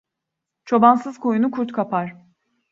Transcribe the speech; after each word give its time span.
Çobansız 0.65 1.19
koyunu 1.19 1.51
kurt 1.51 1.71
kapar. 1.71 2.15